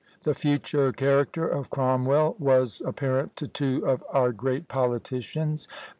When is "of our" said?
3.85-4.31